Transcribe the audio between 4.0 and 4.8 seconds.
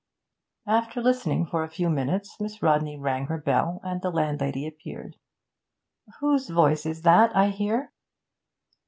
the landlady